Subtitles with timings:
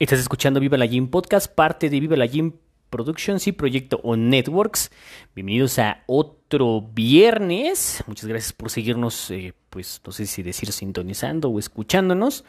[0.00, 2.54] Estás escuchando Viva la Gym Podcast, parte de Viva la Gym
[2.90, 4.90] Productions y Proyecto o Networks.
[5.36, 8.02] Bienvenidos a otro viernes.
[8.08, 12.44] Muchas gracias por seguirnos, eh, pues no sé si decir sintonizando o escuchándonos.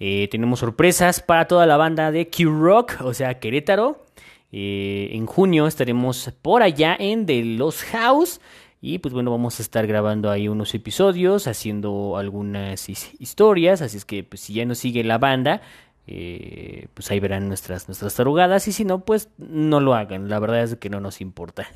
[0.00, 4.06] Eh, tenemos sorpresas para toda la banda de Q-Rock, o sea, Querétaro.
[4.50, 8.40] Eh, en junio estaremos por allá en The Los House.
[8.80, 13.82] Y pues bueno, vamos a estar grabando ahí unos episodios, haciendo algunas historias.
[13.82, 15.60] Así es que pues si ya nos sigue la banda,
[16.06, 20.38] eh, pues ahí verán nuestras, nuestras tarugadas y si no, pues no lo hagan, la
[20.38, 21.66] verdad es que no nos importa.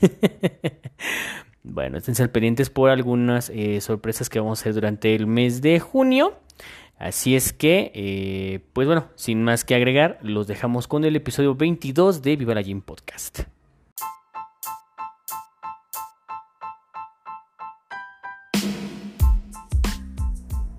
[1.62, 5.80] bueno, estén pendientes por algunas eh, sorpresas que vamos a hacer durante el mes de
[5.80, 6.34] junio.
[6.96, 11.54] Así es que, eh, pues bueno, sin más que agregar, los dejamos con el episodio
[11.54, 13.40] 22 de Viva la Gym Podcast.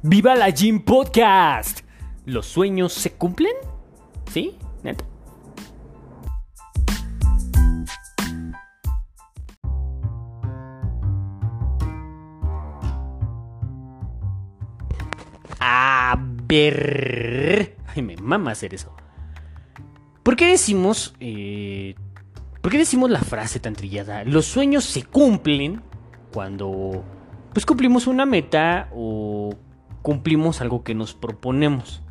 [0.03, 1.80] Viva la Gym Podcast.
[2.25, 3.53] ¿Los sueños se cumplen?
[4.31, 4.55] ¿Sí?
[4.83, 5.05] Neta.
[15.59, 16.15] A
[16.47, 17.77] ver.
[17.87, 18.95] Ay, me mama hacer eso.
[20.21, 21.15] ¿Por qué decimos.
[21.19, 21.95] Eh,
[22.61, 24.23] ¿Por qué decimos la frase tan trillada?
[24.23, 25.81] Los sueños se cumplen
[26.31, 27.03] cuando.
[27.53, 29.55] Pues cumplimos una meta o
[30.03, 32.03] cumplimos algo que nos proponemos.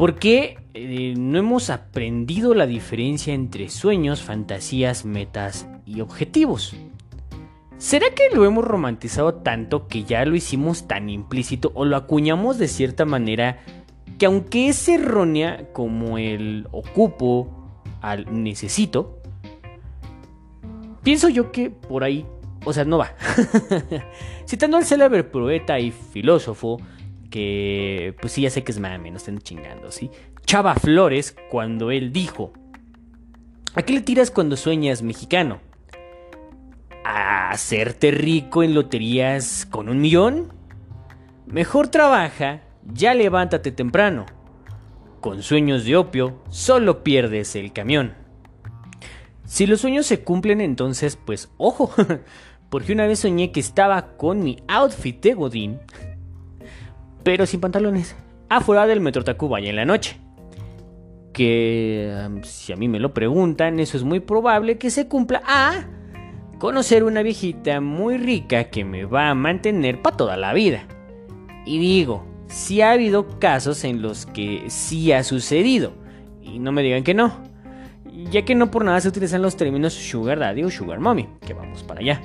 [0.00, 6.74] ¿Por qué eh, no hemos aprendido la diferencia entre sueños, fantasías, metas y objetivos?
[7.76, 12.56] ¿Será que lo hemos romantizado tanto que ya lo hicimos tan implícito o lo acuñamos
[12.56, 13.58] de cierta manera
[14.18, 17.68] que aunque es errónea como el ocupo
[18.00, 19.18] al necesito,
[21.02, 22.24] pienso yo que por ahí,
[22.64, 23.12] o sea, no va.
[24.46, 26.78] Citando al célebre poeta y filósofo
[27.30, 30.10] que pues sí, ya sé que es mame, no estén chingando, ¿sí?
[30.44, 32.52] Chava Flores, cuando él dijo,
[33.74, 35.60] ¿a qué le tiras cuando sueñas mexicano?
[37.04, 40.52] ¿A hacerte rico en loterías con un millón?
[41.46, 44.26] Mejor trabaja, ya levántate temprano.
[45.20, 48.14] Con sueños de opio, solo pierdes el camión.
[49.44, 51.92] Si los sueños se cumplen entonces, pues ojo,
[52.70, 55.80] porque una vez soñé que estaba con mi outfit de Godín
[57.22, 58.16] pero sin pantalones,
[58.48, 60.16] afuera del Metro Tacubaya en la noche.
[61.32, 65.86] Que si a mí me lo preguntan, eso es muy probable que se cumpla a
[66.58, 70.86] conocer una viejita muy rica que me va a mantener para toda la vida.
[71.64, 75.92] Y digo, si ha habido casos en los que sí ha sucedido,
[76.42, 77.32] y no me digan que no,
[78.30, 81.54] ya que no por nada se utilizan los términos sugar daddy o sugar mommy, que
[81.54, 82.20] vamos para allá.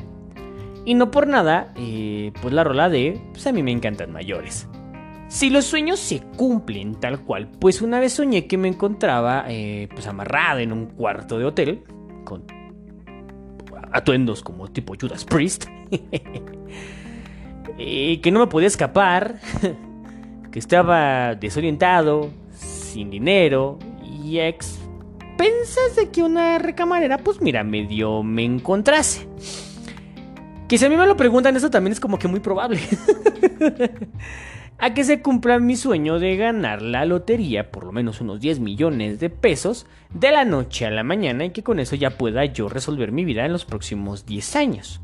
[0.83, 4.67] Y no por nada, eh, pues la rola de, pues a mí me encantan mayores.
[5.27, 9.89] Si los sueños se cumplen tal cual, pues una vez soñé que me encontraba eh,
[9.93, 11.83] pues amarrada en un cuarto de hotel
[12.23, 12.43] con
[13.91, 15.65] atuendos como tipo Judas Priest,
[17.77, 19.39] y que no me podía escapar,
[20.51, 28.23] que estaba desorientado, sin dinero y a expensas de que una recamarera pues mira medio
[28.23, 29.27] me encontrase.
[30.67, 32.79] Que si a mí me lo preguntan eso también es como que muy probable.
[34.77, 38.59] a que se cumpla mi sueño de ganar la lotería, por lo menos unos 10
[38.59, 42.43] millones de pesos, de la noche a la mañana y que con eso ya pueda
[42.45, 45.01] yo resolver mi vida en los próximos 10 años.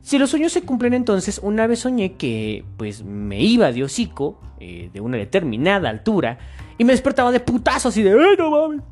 [0.00, 4.40] Si los sueños se cumplen entonces, una vez soñé que pues me iba de hocico
[4.58, 6.38] eh, de una determinada altura
[6.78, 8.82] y me despertaba de putazo así de ¡Ay, no mames!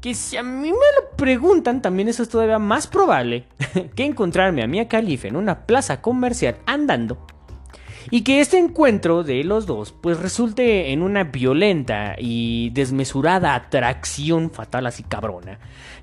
[0.00, 3.46] Que si a mí me lo preguntan, también eso es todavía más probable
[3.96, 7.26] que encontrarme a Mia Khalifa en una plaza comercial andando
[8.10, 14.50] y que este encuentro de los dos pues resulte en una violenta y desmesurada atracción
[14.50, 15.58] fatal así cabrona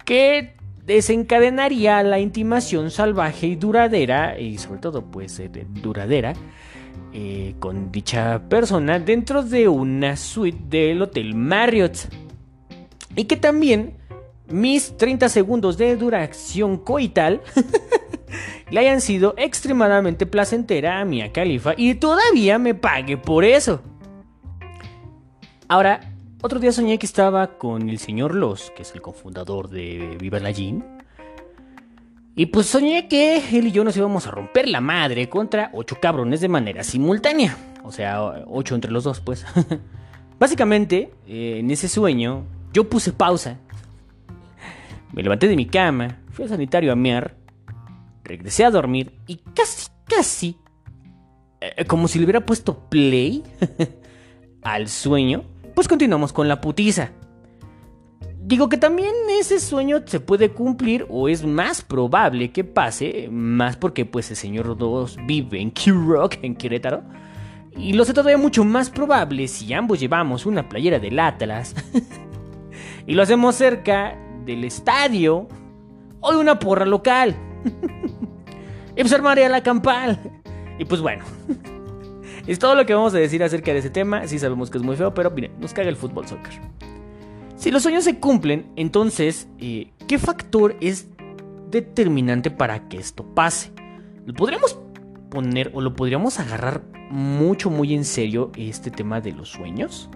[0.06, 0.56] que
[0.86, 6.34] desencadenaría la intimación salvaje y duradera y sobre todo pues eh, duradera
[7.18, 12.10] eh, con dicha persona dentro de una suite del Hotel Marriott.
[13.16, 13.96] Y que también
[14.50, 17.42] mis 30 segundos de duración coital
[18.69, 23.81] le hayan sido extremadamente placentera a Mia Khalifa y todavía me pague por eso.
[25.67, 26.00] Ahora,
[26.41, 30.39] otro día soñé que estaba con el señor Los, que es el cofundador de Viva
[30.39, 30.83] la Gym.
[32.35, 35.97] Y pues soñé que él y yo nos íbamos a romper la madre contra ocho
[36.01, 37.57] cabrones de manera simultánea.
[37.83, 39.45] O sea, ocho entre los dos, pues.
[40.39, 43.57] Básicamente, eh, en ese sueño, yo puse pausa.
[45.13, 47.35] Me levanté de mi cama, fui al sanitario a mear
[48.25, 50.57] regresé a dormir y casi, casi,
[51.62, 53.44] eh, como si le hubiera puesto play
[54.62, 55.44] al sueño,
[55.74, 57.12] pues continuamos con la putiza.
[58.42, 63.75] Digo que también ese sueño se puede cumplir o es más probable que pase, más
[63.75, 67.04] porque pues el señor 2 vive en Q-Rock, en Querétaro.
[67.75, 71.75] Y lo sé todavía mucho más probable si ambos llevamos una playera del Atlas
[73.07, 75.48] y lo hacemos cerca del estadio
[76.22, 77.36] o de una porra local.
[78.95, 80.19] y pues armaría la campal.
[80.80, 81.24] Y pues bueno,
[82.47, 84.27] es todo lo que vamos a decir acerca de ese tema.
[84.27, 86.62] Sí sabemos que es muy feo, pero miren, nos caga el fútbol soccer.
[87.56, 91.07] Si los sueños se cumplen, entonces, eh, ¿qué factor es
[91.71, 93.71] determinante para que esto pase?
[94.25, 94.77] Lo podríamos
[95.30, 100.09] poner o lo podríamos agarrar mucho, muy en serio este tema de los sueños.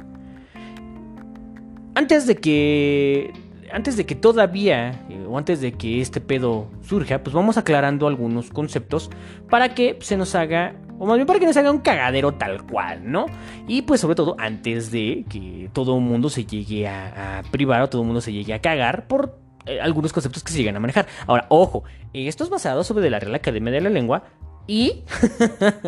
[1.96, 3.34] Antes de que.
[3.72, 8.08] Antes de que todavía, eh, o antes de que este pedo surja, pues vamos aclarando
[8.08, 9.10] algunos conceptos
[9.50, 12.66] para que se nos haga, o más bien para que nos haga un cagadero tal
[12.66, 13.28] cual, ¿no?
[13.68, 17.90] Y pues sobre todo antes de que todo el mundo se llegue a, privar o
[17.90, 20.80] todo el mundo se llegue a cagar por eh, algunos conceptos que se llegan a
[20.80, 21.08] manejar.
[21.28, 21.84] Ahora, ojo,
[22.14, 24.24] esto es basado sobre la Real Academia de la Lengua
[24.68, 25.04] y...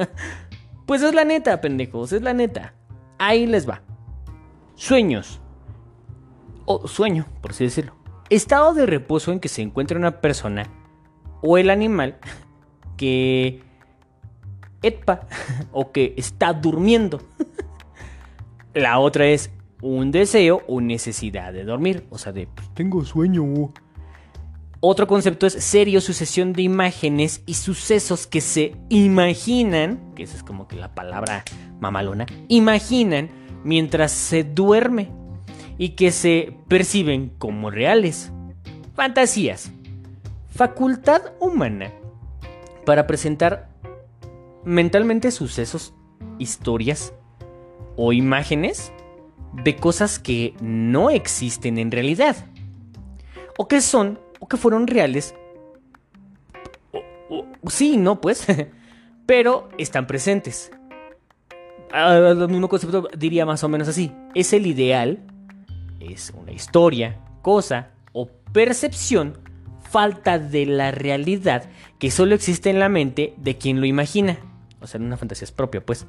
[0.86, 2.74] pues es la neta, pendejos, es la neta.
[3.18, 3.82] Ahí les va.
[4.76, 5.41] Sueños.
[6.74, 7.94] O sueño, por así decirlo.
[8.30, 10.70] Estado de reposo en que se encuentra una persona
[11.42, 12.18] o el animal
[12.96, 13.62] que...
[14.82, 15.28] Etpa
[15.74, 17.22] o que está durmiendo.
[18.74, 19.52] La otra es
[19.82, 22.08] un deseo o necesidad de dormir.
[22.10, 23.74] O sea, de pues, tengo sueño.
[24.80, 30.44] Otro concepto es serio sucesión de imágenes y sucesos que se imaginan, que esa es
[30.44, 31.44] como que la palabra
[31.82, 33.30] mamalona, imaginan
[33.64, 35.21] mientras se duerme
[35.78, 38.32] y que se perciben como reales.
[38.96, 39.72] Fantasías.
[40.50, 41.92] Facultad humana
[42.86, 43.70] para presentar
[44.64, 45.94] mentalmente sucesos,
[46.38, 47.14] historias
[47.96, 48.92] o imágenes
[49.64, 52.36] de cosas que no existen en realidad
[53.58, 55.36] o que son o que fueron reales.
[57.68, 58.46] sí, no, pues.
[59.26, 60.72] Pero están presentes.
[61.94, 64.12] El mismo concepto diría más o menos así.
[64.34, 65.20] Es el ideal,
[66.02, 69.38] es una historia, cosa o percepción
[69.92, 71.70] falta de la realidad
[72.00, 74.38] que solo existe en la mente de quien lo imagina.
[74.80, 76.08] O sea, una fantasía es propia, pues.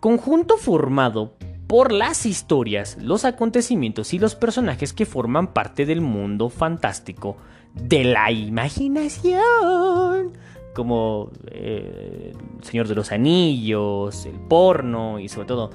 [0.00, 1.34] Conjunto formado
[1.66, 7.38] por las historias, los acontecimientos y los personajes que forman parte del mundo fantástico
[7.74, 10.32] de la imaginación.
[10.74, 15.70] Como eh, El Señor de los Anillos, el porno y sobre todo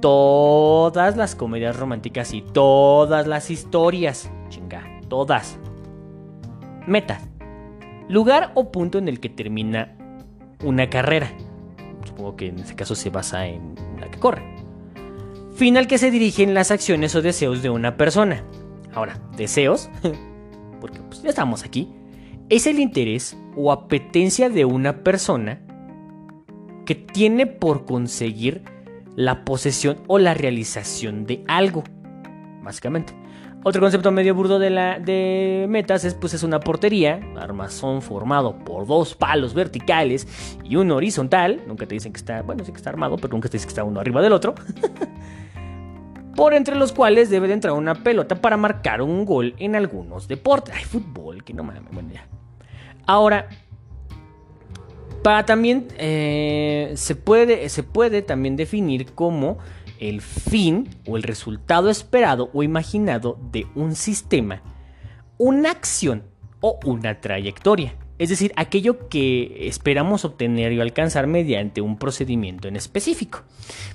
[0.00, 4.30] todas las comedias románticas y todas las historias.
[4.48, 5.58] Chinga, todas.
[6.86, 7.20] Meta.
[8.08, 9.96] Lugar o punto en el que termina
[10.64, 11.30] una carrera.
[12.04, 14.58] Supongo que en este caso se basa en la que corre
[15.58, 18.44] fin al que se dirigen las acciones o deseos de una persona.
[18.94, 19.90] Ahora, deseos,
[20.80, 21.88] porque pues, ya estamos aquí,
[22.48, 25.60] es el interés o apetencia de una persona
[26.86, 28.62] que tiene por conseguir
[29.18, 31.82] la posesión o la realización de algo,
[32.62, 33.12] básicamente.
[33.64, 38.56] Otro concepto medio burdo de, la, de metas es, pues, es una portería, armazón formado
[38.60, 40.28] por dos palos verticales
[40.62, 41.62] y uno horizontal.
[41.66, 43.72] Nunca te dicen que está, bueno, sí que está armado, pero nunca te dicen que
[43.72, 44.54] está uno arriba del otro.
[46.36, 50.28] por entre los cuales debe de entrar una pelota para marcar un gol en algunos
[50.28, 50.76] deportes.
[50.78, 52.24] Ay, fútbol, que no mames, bueno, ya.
[53.04, 53.48] Ahora,
[55.22, 59.58] para también eh, se, puede, se puede también definir como
[59.98, 64.62] el fin o el resultado esperado o imaginado de un sistema,
[65.38, 66.24] una acción
[66.60, 72.74] o una trayectoria es decir, aquello que esperamos obtener y alcanzar mediante un procedimiento en
[72.74, 73.44] específico.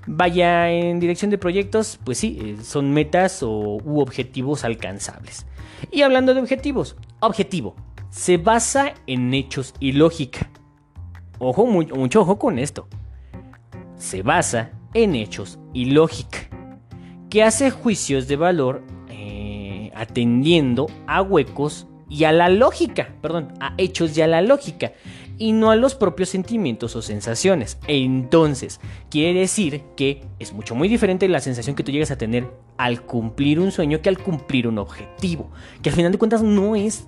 [0.08, 3.50] Vaya en dirección de proyectos, pues sí, eh, son metas o,
[3.84, 5.46] u objetivos alcanzables.
[5.92, 7.76] Y hablando de objetivos, objetivo,
[8.10, 10.50] se basa en hechos y lógica.
[11.46, 12.88] Ojo, mucho, ojo con esto.
[13.98, 16.40] Se basa en hechos y lógica,
[17.30, 23.74] que hace juicios de valor eh, atendiendo a huecos y a la lógica, perdón, a
[23.78, 24.94] hechos y a la lógica,
[25.38, 27.78] y no a los propios sentimientos o sensaciones.
[27.88, 32.50] Entonces, quiere decir que es mucho muy diferente la sensación que tú llegas a tener
[32.78, 35.50] al cumplir un sueño que al cumplir un objetivo,
[35.82, 37.06] que al final de cuentas no es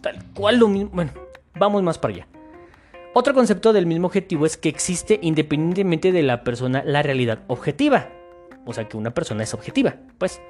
[0.00, 0.90] tal cual lo mismo.
[0.92, 1.10] Bueno,
[1.58, 2.28] vamos más para allá.
[3.14, 8.08] Otro concepto del mismo objetivo es que existe independientemente de la persona la realidad objetiva.
[8.64, 10.40] O sea que una persona es objetiva, pues.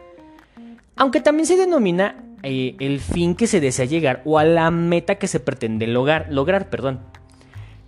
[0.94, 5.16] Aunque también se denomina eh, el fin que se desea llegar o a la meta
[5.16, 7.00] que se pretende lograr, lograr perdón.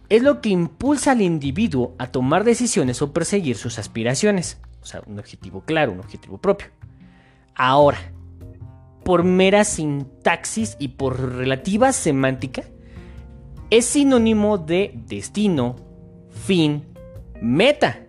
[0.09, 4.61] Es lo que impulsa al individuo a tomar decisiones o perseguir sus aspiraciones.
[4.83, 6.69] O sea, un objetivo claro, un objetivo propio.
[7.55, 7.99] Ahora,
[9.05, 12.65] por mera sintaxis y por relativa semántica,
[13.77, 15.75] es sinónimo de destino,
[16.31, 16.85] fin,
[17.43, 18.07] meta.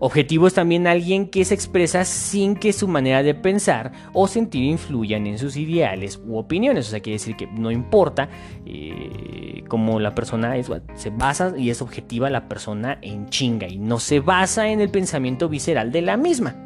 [0.00, 4.64] Objetivo es también alguien que se expresa sin que su manera de pensar o sentir
[4.64, 6.88] influyan en sus ideales u opiniones.
[6.88, 8.28] O sea, quiere decir que no importa
[8.66, 13.78] eh, cómo la persona es, se basa y es objetiva la persona en chinga y
[13.78, 16.56] no se basa en el pensamiento visceral de la misma.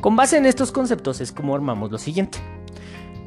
[0.00, 2.38] Con base en estos conceptos es como armamos lo siguiente.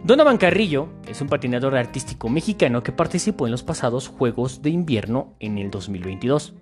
[0.03, 5.33] Donovan Carrillo es un patinador artístico mexicano que participó en los pasados Juegos de Invierno
[5.39, 6.55] en el 2022,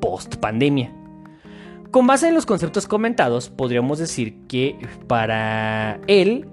[0.00, 0.94] post pandemia.
[1.90, 4.78] Con base en los conceptos comentados, podríamos decir que
[5.08, 6.46] para él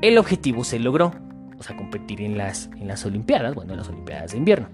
[0.00, 1.12] el objetivo se logró,
[1.58, 4.68] o sea, competir en las, en las Olimpiadas, bueno, en las Olimpiadas de invierno.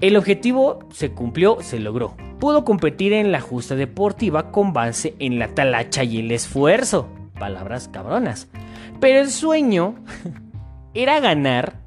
[0.00, 2.16] El objetivo se cumplió, se logró.
[2.40, 7.08] Pudo competir en la justa deportiva con base en la talacha y el esfuerzo.
[7.38, 8.48] Palabras cabronas.
[9.00, 9.96] Pero el sueño
[10.94, 11.80] era ganar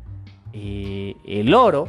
[0.52, 1.88] eh, el oro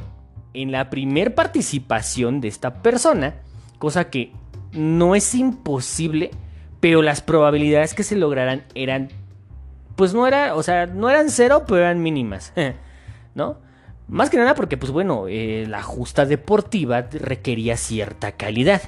[0.53, 3.35] en la primer participación de esta persona,
[3.79, 4.33] cosa que
[4.73, 6.31] no es imposible,
[6.81, 9.09] pero las probabilidades que se lograran eran,
[9.97, 12.53] pues no era, o sea, no eran cero, pero eran mínimas,
[13.35, 13.59] ¿no?
[14.07, 18.83] Más que nada porque, pues bueno, eh, la justa deportiva requería cierta calidad.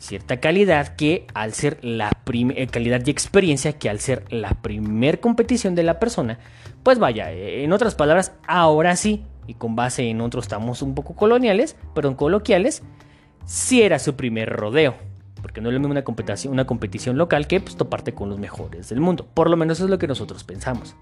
[0.00, 5.20] Cierta calidad que al ser la eh, calidad y experiencia que al ser la primer
[5.20, 6.38] competición de la persona,
[6.82, 10.94] pues vaya, eh, en otras palabras, ahora sí, y con base en otros estamos un
[10.94, 12.82] poco coloniales, perdón, coloquiales,
[13.44, 14.94] sí era su primer rodeo.
[15.42, 18.38] Porque no es lo mismo una competición, una competición local que pues, toparte con los
[18.38, 19.28] mejores del mundo.
[19.34, 20.96] Por lo menos es lo que nosotros pensamos.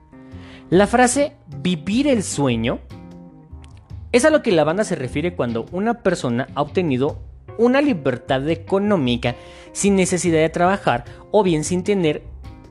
[0.71, 2.81] La frase vivir el sueño
[4.11, 7.27] es a lo que la banda se refiere cuando una persona ha obtenido
[7.59, 9.35] una libertad económica
[9.73, 12.23] sin necesidad de trabajar o bien sin tener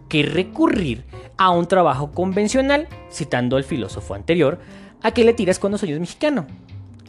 [0.10, 1.06] que recurrir
[1.38, 4.60] a un trabajo convencional, citando al filósofo anterior,
[5.04, 6.48] a que le tiras cuando soñas mexicano.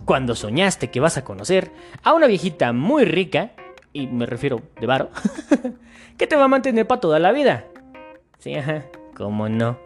[0.05, 1.71] Cuando soñaste que vas a conocer
[2.03, 3.53] a una viejita muy rica
[3.93, 5.11] y me refiero de varo,
[6.17, 7.67] que te va a mantener para toda la vida.
[8.39, 9.79] Sí, ajá, cómo no.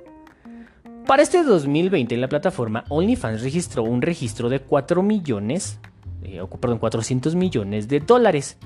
[1.07, 5.81] Para este 2020 la plataforma OnlyFans registró un registro de 4 millones,
[6.25, 8.59] eh, perdón, 400 millones de dólares,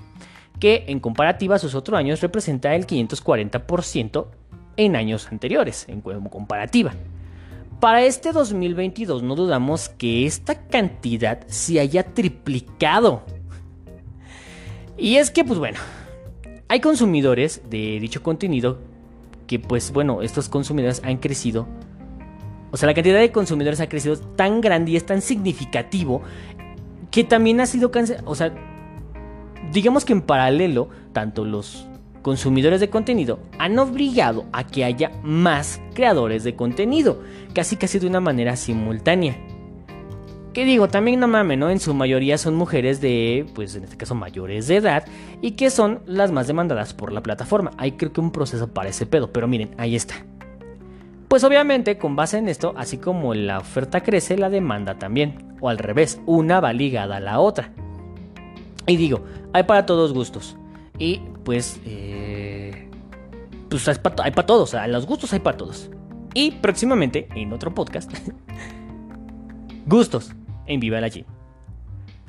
[0.59, 4.27] que en comparativa a sus otros años representa el 540%
[4.77, 6.93] en años anteriores, en comparativa.
[7.81, 13.23] Para este 2022 no dudamos que esta cantidad se haya triplicado
[14.99, 15.79] y es que, pues bueno,
[16.69, 18.79] hay consumidores de dicho contenido
[19.47, 21.67] que, pues bueno, estos consumidores han crecido.
[22.73, 26.23] O sea, la cantidad de consumidores ha crecido tan grande y es tan significativo
[27.11, 27.91] que también ha sido
[28.25, 28.53] O sea,
[29.73, 31.87] digamos que en paralelo, tanto los
[32.23, 37.23] consumidores de contenido han obligado a que haya más creadores de contenido,
[37.55, 39.37] casi casi de una manera simultánea.
[40.53, 41.71] Que digo, también no mames, ¿no?
[41.71, 45.05] En su mayoría son mujeres de, pues en este caso mayores de edad
[45.43, 47.73] y que son las más demandadas por la plataforma.
[47.77, 50.17] Hay creo que un proceso para ese pedo, pero miren, ahí está.
[51.37, 55.55] Pues obviamente con base en esto, así como la oferta crece, la demanda también.
[55.61, 57.75] O al revés, una va ligada a la otra.
[58.87, 60.57] Y digo, hay para todos gustos.
[60.99, 62.89] Y pues, eh,
[63.69, 65.91] pues hay para todos, los gustos hay para todos.
[66.33, 68.11] Y próximamente, en otro podcast,
[69.87, 70.33] gustos
[70.65, 71.11] en Viva la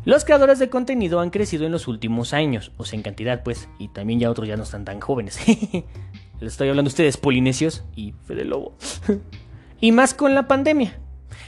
[0.04, 3.70] Los creadores de contenido han crecido en los últimos años, o sea, en cantidad, pues,
[3.80, 5.40] y también ya otros ya no están tan jóvenes.
[6.40, 8.76] Les estoy hablando a ustedes, polinesios y Fede Lobo.
[9.82, 11.00] y más con la pandemia.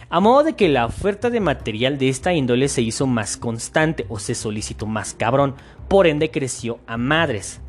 [0.10, 4.06] A modo de que la oferta de material de esta índole se hizo más constante
[4.10, 5.56] o se solicitó más cabrón,
[5.88, 7.62] por ende creció a madres.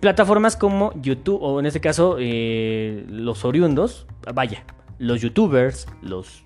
[0.00, 4.64] Plataformas como YouTube, o en este caso eh, los oriundos, vaya,
[4.98, 6.44] los youtubers, los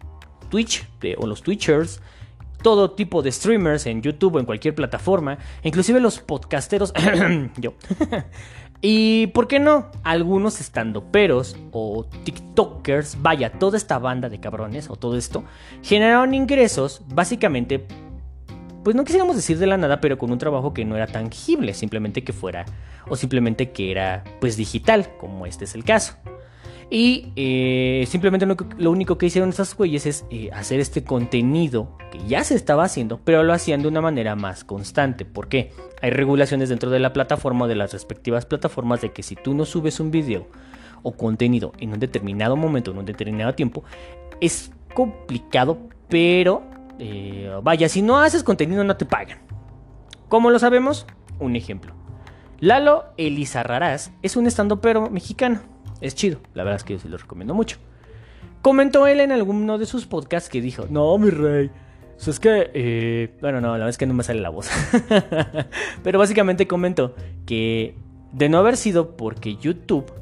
[0.48, 2.00] Twitch o los Twitchers,
[2.62, 6.92] todo tipo de streamers en YouTube o en cualquier plataforma, inclusive los podcasteros,
[7.56, 7.74] yo.
[8.80, 14.88] Y por qué no, algunos estando peros o TikTokers, vaya, toda esta banda de cabrones
[14.88, 15.44] o todo esto,
[15.82, 17.84] generaron ingresos básicamente,
[18.84, 21.74] pues no quisiéramos decir de la nada, pero con un trabajo que no era tangible,
[21.74, 22.66] simplemente que fuera,
[23.08, 26.14] o simplemente que era pues digital, como este es el caso.
[26.90, 32.18] Y eh, simplemente lo, único que hicieron estas güeyes es eh, hacer este contenido que
[32.26, 35.26] ya se estaba haciendo, pero lo hacían de una manera más constante.
[35.26, 35.70] ¿Por qué?
[36.00, 39.52] Hay regulaciones dentro de la plataforma o de las respectivas plataformas de que si tú
[39.52, 40.46] no subes un video
[41.02, 43.84] o contenido en un determinado momento, en un determinado tiempo,
[44.40, 45.78] es complicado,
[46.08, 46.62] pero
[46.98, 49.40] eh, vaya, si no haces contenido no te pagan.
[50.28, 51.06] ¿Cómo lo sabemos?
[51.38, 51.92] Un ejemplo.
[52.60, 55.60] Lalo Elizarrarás es un estando pero mexicano
[56.00, 56.40] es chido.
[56.54, 57.78] La verdad es que yo sí lo recomiendo mucho.
[58.62, 61.70] Comentó él en alguno de sus podcasts que dijo, no, mi rey.
[62.26, 64.68] Es que, eh, bueno, no, la verdad es que no me sale la voz.
[66.02, 67.14] Pero básicamente comentó
[67.46, 67.94] que
[68.32, 70.12] de no haber sido porque YouTube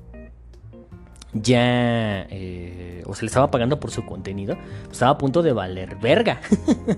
[1.33, 4.57] ya, eh, o se le estaba pagando por su contenido,
[4.91, 6.41] estaba a punto de valer verga.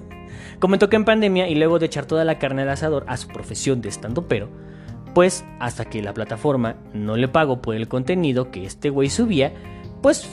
[0.59, 3.29] Comentó que en pandemia y luego de echar toda la carne al asador a su
[3.29, 4.49] profesión de estando pero,
[5.15, 9.53] pues hasta que la plataforma no le pagó por el contenido que este güey subía,
[10.03, 10.29] pues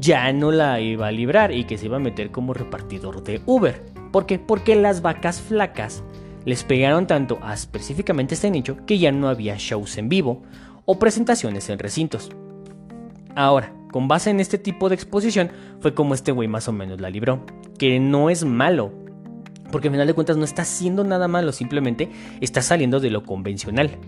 [0.00, 3.40] ya no la iba a librar y que se iba a meter como repartidor de
[3.46, 3.82] Uber.
[4.12, 4.38] ¿Por qué?
[4.38, 6.02] Porque las vacas flacas
[6.44, 10.42] les pegaron tanto a específicamente este nicho que ya no había shows en vivo
[10.84, 12.30] o presentaciones en recintos.
[13.34, 15.50] Ahora, con base en este tipo de exposición
[15.80, 17.44] fue como este güey más o menos la libró,
[17.78, 18.92] que no es malo,
[19.70, 23.24] porque al final de cuentas no está haciendo nada malo, simplemente está saliendo de lo
[23.24, 23.98] convencional.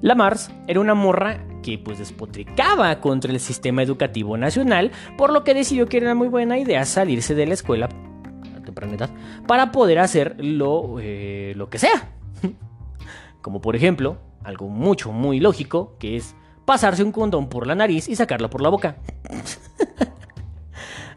[0.00, 5.44] La Mars era una morra que pues despotricaba contra el sistema educativo nacional, por lo
[5.44, 7.88] que decidió que era muy buena idea salirse de la escuela
[8.56, 9.10] a temprana edad
[9.46, 12.10] para poder hacer lo, eh, lo que sea.
[13.42, 18.08] Como por ejemplo, algo mucho, muy lógico, que es pasarse un condón por la nariz
[18.08, 18.96] y sacarlo por la boca.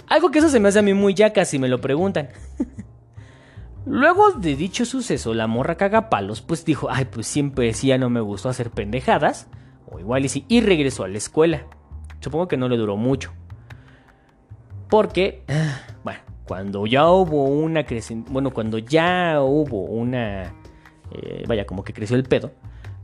[0.08, 2.30] algo que eso se me hace a mí muy yaca si me lo preguntan.
[3.86, 8.20] Luego de dicho suceso, la morra cagapalos, pues dijo, ay, pues siempre decía no me
[8.20, 9.48] gustó hacer pendejadas,
[9.86, 11.68] o igual y sí, y regresó a la escuela.
[12.20, 13.32] Supongo que no le duró mucho.
[14.90, 15.44] Porque,
[16.04, 17.86] bueno, cuando ya hubo una
[18.28, 20.54] bueno, cuando ya hubo una,
[21.12, 22.52] eh, vaya, como que creció el pedo,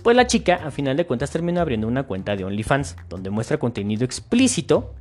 [0.02, 3.60] pues la chica, a final de cuentas, terminó abriendo una cuenta de OnlyFans, donde muestra
[3.60, 4.96] contenido explícito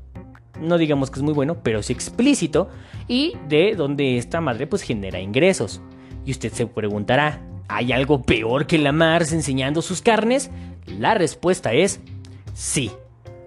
[0.59, 2.69] no digamos que es muy bueno, pero sí explícito,
[3.09, 5.81] y de donde esta madre pues genera ingresos.
[6.25, 10.51] Y usted se preguntará, ¿hay algo peor que la Mars enseñando sus carnes?
[10.87, 12.01] La respuesta es
[12.55, 12.91] sí,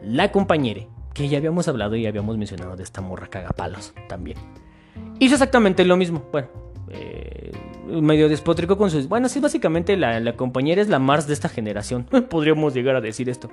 [0.04, 0.82] la compañera,
[1.14, 4.38] que ya habíamos hablado y habíamos mencionado de esta morra cagapalos también.
[5.20, 6.48] Hizo exactamente lo mismo, bueno,
[6.90, 7.52] eh,
[7.88, 9.08] medio despótrico con sus...
[9.08, 13.02] Bueno, sí, básicamente la, la compañera es la Mars de esta generación, podríamos llegar a
[13.02, 13.50] decir esto.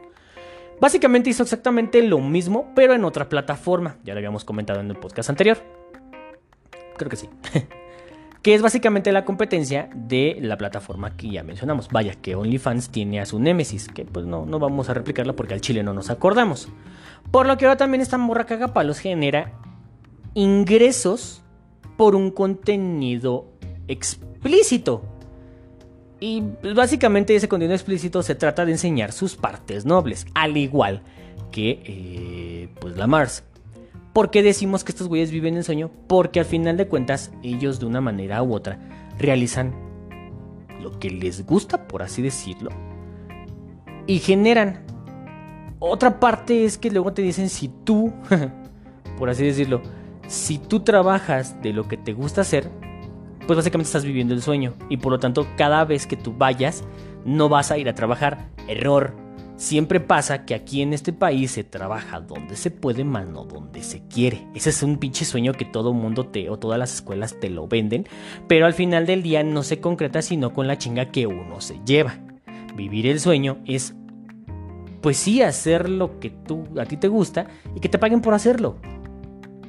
[0.81, 3.99] Básicamente hizo exactamente lo mismo, pero en otra plataforma.
[4.05, 5.59] Ya lo habíamos comentado en el podcast anterior.
[6.97, 7.29] Creo que sí.
[8.43, 11.88] que es básicamente la competencia de la plataforma que ya mencionamos.
[11.90, 15.55] Vaya, que OnlyFans tiene a su Nemesis, que pues no, no vamos a replicarla porque
[15.55, 16.69] al chile no nos acordamos.
[17.31, 19.53] Por lo que ahora también esta morra cagapalos genera
[20.35, 21.43] ingresos
[21.99, 23.53] por un contenido
[23.87, 25.03] explícito.
[26.20, 26.42] Y
[26.74, 31.02] básicamente ese contenido explícito se trata de enseñar sus partes nobles, al igual
[31.50, 33.42] que eh, pues la Mars.
[34.12, 35.90] ¿Por qué decimos que estos güeyes viven en sueño?
[36.06, 38.78] Porque al final de cuentas ellos de una manera u otra
[39.18, 39.72] realizan
[40.80, 42.70] lo que les gusta, por así decirlo,
[44.06, 44.85] y generan.
[45.78, 48.12] Otra parte es que luego te dicen si tú,
[49.18, 49.80] por así decirlo,
[50.26, 52.70] si tú trabajas de lo que te gusta hacer,
[53.51, 54.75] pues básicamente estás viviendo el sueño.
[54.89, 56.85] Y por lo tanto, cada vez que tú vayas,
[57.25, 58.49] no vas a ir a trabajar.
[58.69, 59.17] Error.
[59.57, 63.83] Siempre pasa que aquí en este país se trabaja donde se puede, más no donde
[63.83, 64.47] se quiere.
[64.55, 67.67] Ese es un pinche sueño que todo mundo te o todas las escuelas te lo
[67.67, 68.07] venden,
[68.47, 71.81] pero al final del día no se concreta sino con la chinga que uno se
[71.85, 72.21] lleva.
[72.77, 73.97] Vivir el sueño es
[75.01, 78.33] pues sí hacer lo que tú a ti te gusta y que te paguen por
[78.33, 78.77] hacerlo.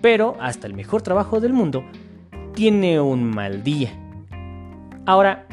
[0.04, 1.84] Pero hasta el mejor trabajo del mundo
[2.54, 3.92] tiene un mal día.
[5.06, 5.48] Ahora,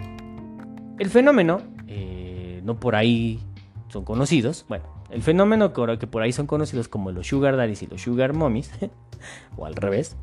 [0.98, 3.40] el fenómeno, eh, no por ahí
[3.88, 7.86] son conocidos, bueno, el fenómeno que por ahí son conocidos como los sugar daddies y
[7.86, 8.70] los sugar mommies,
[9.56, 10.16] o al revés,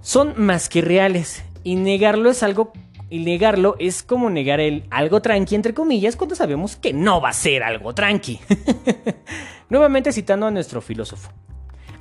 [0.00, 1.44] son más que reales.
[1.64, 2.72] Y negarlo es algo,
[3.08, 7.30] y negarlo es como negar el algo tranqui, entre comillas, cuando sabemos que no va
[7.30, 8.38] a ser algo tranqui.
[9.70, 11.30] Nuevamente citando a nuestro filósofo.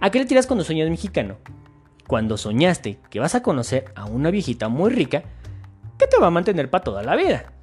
[0.01, 1.37] ¿A qué le tiras cuando sueñas mexicano?
[2.07, 5.23] Cuando soñaste que vas a conocer a una viejita muy rica
[5.97, 7.53] que te va a mantener para toda la vida.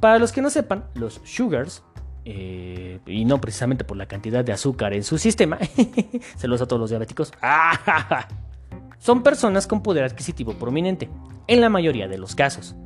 [0.00, 1.82] Para los que no sepan, los sugars,
[2.24, 5.58] eh, y no precisamente por la cantidad de azúcar en su sistema,
[6.36, 7.32] se los a todos los diabéticos,
[8.98, 11.08] son personas con poder adquisitivo prominente,
[11.46, 12.76] en la mayoría de los casos,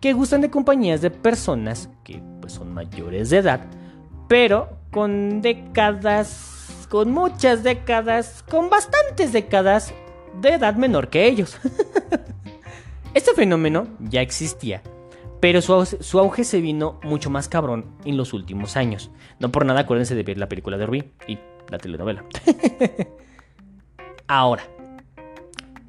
[0.00, 3.66] que gustan de compañías de personas que pues, son mayores de edad,
[4.28, 9.92] pero con décadas, con muchas décadas, con bastantes décadas
[10.40, 11.58] de edad menor que ellos.
[13.14, 14.82] este fenómeno ya existía,
[15.40, 19.10] pero su, auge se vino mucho más cabrón en los últimos años.
[19.38, 21.38] No por nada acuérdense de ver la película de Rubí y
[21.70, 22.24] la telenovela.
[24.26, 24.64] Ahora,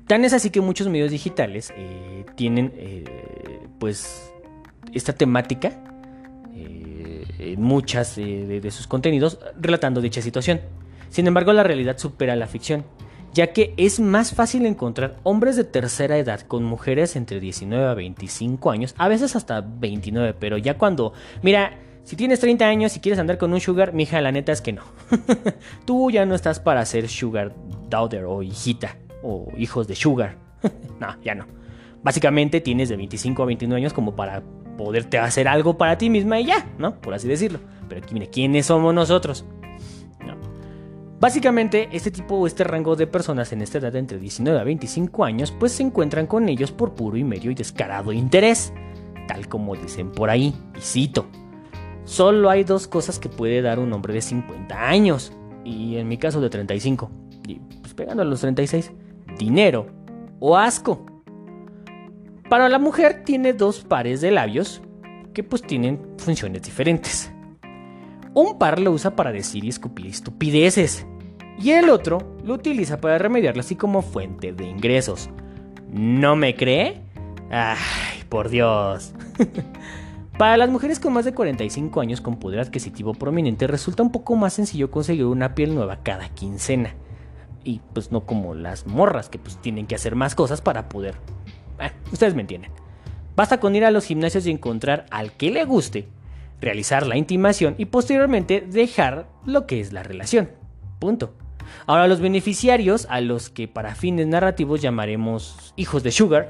[0.07, 3.05] tan es así que muchos medios digitales eh, tienen eh,
[3.79, 4.33] pues
[4.93, 5.71] esta temática
[6.53, 10.59] eh, en muchas de, de sus contenidos relatando dicha situación.
[11.09, 12.83] Sin embargo, la realidad supera la ficción,
[13.35, 17.93] ya que es más fácil encontrar hombres de tercera edad con mujeres entre 19 a
[17.93, 21.11] 25 años, a veces hasta 29, pero ya cuando,
[21.43, 24.61] mira, si tienes 30 años y quieres andar con un sugar, mija, la neta es
[24.61, 24.83] que no.
[25.85, 27.53] Tú ya no estás para ser sugar
[27.89, 30.37] daughter o hijita o hijos de sugar.
[31.01, 31.45] no, ya no.
[32.03, 34.43] Básicamente tienes de 25 a 29 años como para
[34.77, 37.01] poderte hacer algo para ti misma y ya, ¿no?
[37.01, 37.59] Por así decirlo.
[37.89, 39.45] Pero mire, ¿quiénes somos nosotros?
[41.25, 44.63] Básicamente, este tipo o este rango de personas en esta edad de entre 19 a
[44.63, 48.71] 25 años, pues se encuentran con ellos por puro y medio y descarado interés,
[49.27, 51.25] tal como dicen por ahí, y cito.
[52.03, 55.33] Solo hay dos cosas que puede dar un hombre de 50 años,
[55.63, 57.09] y en mi caso de 35,
[57.47, 58.91] y pues pegando a los 36,
[59.35, 59.87] dinero
[60.39, 61.07] o asco.
[62.51, 64.83] Para la mujer tiene dos pares de labios
[65.33, 67.31] que pues tienen funciones diferentes.
[68.35, 71.07] Un par lo usa para decir y escupir estupideces.
[71.61, 75.29] Y el otro lo utiliza para remediarlo así como fuente de ingresos.
[75.89, 77.01] ¿No me cree?
[77.49, 79.13] Ay, por Dios.
[80.37, 84.35] para las mujeres con más de 45 años con poder adquisitivo prominente resulta un poco
[84.35, 86.93] más sencillo conseguir una piel nueva cada quincena.
[87.63, 91.15] Y pues no como las morras que pues tienen que hacer más cosas para poder...
[91.79, 92.71] Eh, ustedes me entienden.
[93.35, 96.07] Basta con ir a los gimnasios y encontrar al que le guste
[96.61, 100.49] realizar la intimación y posteriormente dejar lo que es la relación.
[100.99, 101.33] Punto.
[101.87, 106.47] Ahora los beneficiarios, a los que para fines narrativos llamaremos hijos de Sugar,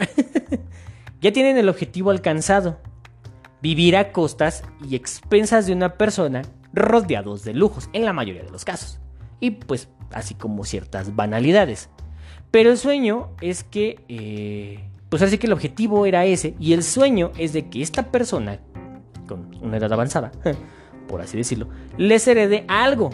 [1.22, 2.80] ya tienen el objetivo alcanzado.
[3.62, 8.52] Vivir a costas y expensas de una persona rodeados de lujos, en la mayoría de
[8.52, 9.00] los casos.
[9.40, 11.90] Y pues así como ciertas banalidades.
[12.52, 14.04] Pero el sueño es que...
[14.08, 18.12] Eh, pues así que el objetivo era ese y el sueño es de que esta
[18.12, 18.60] persona
[19.28, 20.32] con una edad avanzada,
[21.08, 23.12] por así decirlo, les herede algo.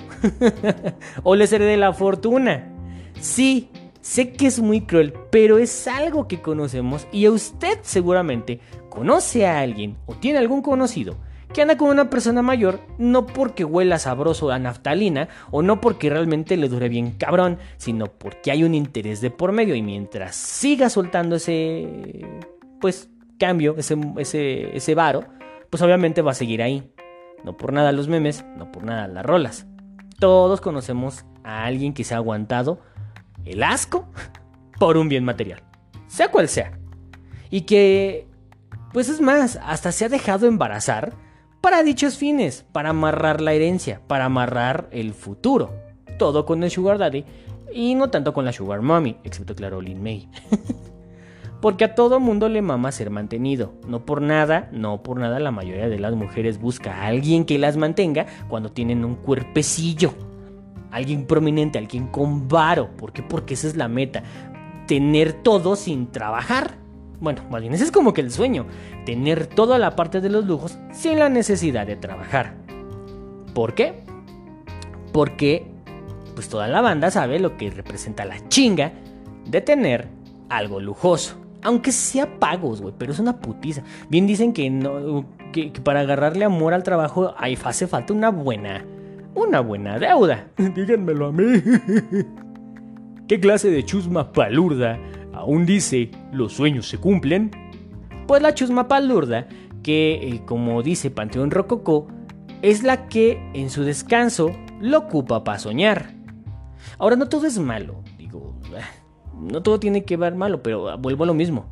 [1.23, 2.73] o les herede la fortuna.
[3.19, 3.69] Sí,
[4.01, 9.60] sé que es muy cruel, pero es algo que conocemos y usted seguramente conoce a
[9.60, 11.17] alguien o tiene algún conocido
[11.54, 16.10] que anda con una persona mayor no porque huela sabroso a naftalina o no porque
[16.10, 20.36] realmente le dure bien cabrón, sino porque hay un interés de por medio y mientras
[20.36, 22.25] siga soltando ese
[22.80, 25.25] pues cambio, ese ese ese varo,
[25.69, 26.84] pues obviamente va a seguir ahí.
[27.43, 29.65] No por nada los memes, no por nada las rolas.
[30.19, 32.80] Todos conocemos a alguien que se ha aguantado
[33.45, 34.08] el asco
[34.80, 35.62] por un bien material,
[36.08, 36.77] sea cual sea.
[37.49, 38.27] Y que,
[38.93, 41.13] pues es más, hasta se ha dejado embarazar
[41.60, 45.73] para dichos fines, para amarrar la herencia, para amarrar el futuro.
[46.17, 47.25] Todo con el Sugar Daddy
[47.73, 50.30] y no tanto con la Sugar Mommy, excepto claro Lin May.
[51.62, 53.74] Porque a todo mundo le mama ser mantenido.
[53.88, 57.60] No por nada, no por nada la mayoría de las mujeres busca a alguien que
[57.60, 60.13] las mantenga cuando tienen un cuerpecillo.
[60.89, 62.89] Alguien prominente, alguien con varo.
[62.97, 63.21] ¿Por qué?
[63.21, 64.24] Porque esa es la meta.
[64.88, 66.78] Tener todo sin trabajar.
[67.19, 68.65] Bueno, más bien ese es como que el sueño.
[69.06, 72.56] Tener toda la parte de los lujos sin la necesidad de trabajar.
[73.54, 74.04] ¿Por qué?
[75.13, 75.67] Porque
[76.34, 78.93] pues toda la banda sabe lo que representa la chinga
[79.45, 80.08] de tener
[80.50, 81.40] algo lujoso.
[81.63, 83.84] Aunque sea pagos, güey, pero es una putiza.
[84.10, 88.86] Bien dicen que, no, que, para agarrarle amor al trabajo hace falta una buena,
[89.36, 90.47] una buena deuda.
[90.58, 91.43] Díganmelo a mí.
[93.28, 95.00] ¿Qué clase de chusma palurda
[95.34, 97.52] aún dice los sueños se cumplen?
[98.28, 99.47] Pues la chusma palurda,
[99.84, 102.08] que eh, como dice Panteón Rococó,
[102.62, 106.13] es la que en su descanso lo ocupa para soñar.
[106.97, 108.00] Ahora no todo es malo,
[109.41, 111.65] no todo tiene que ver malo, pero vuelvo a lo mismo.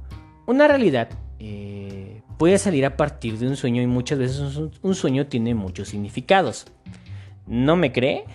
[0.47, 5.27] Una realidad eh, puede salir a partir de un sueño y muchas veces un, sueño
[5.27, 6.65] tiene muchos significados.
[7.45, 8.25] ¿No me cree?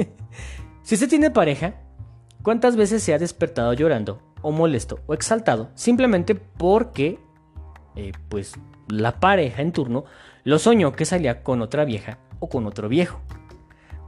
[0.82, 1.74] si usted tiene pareja,
[2.42, 7.18] ¿cuántas veces se ha despertado llorando o molesto o exaltado simplemente porque
[7.96, 8.54] eh, pues
[8.88, 10.04] la pareja en turno
[10.44, 13.20] lo soñó que salía con otra vieja o con otro viejo?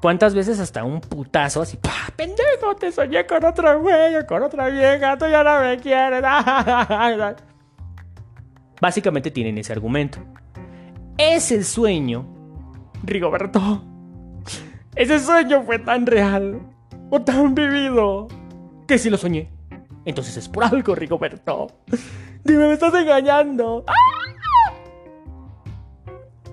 [0.07, 1.90] ¿Cuántas veces hasta un putazo así, ¡pah!
[2.14, 2.77] ¡Pendejo!
[2.79, 6.23] Te soñé con otro güey, con otra vieja, tú ya no me quieres.
[8.81, 10.21] Básicamente tienen ese argumento.
[11.19, 12.25] Es el sueño,
[13.03, 13.83] Rigoberto.
[14.95, 16.61] Ese sueño fue tan real
[17.11, 18.29] o tan vivido
[18.87, 19.51] que si lo soñé.
[20.05, 21.66] Entonces es por algo, Rigoberto.
[22.45, 23.85] Dime, me estás engañando.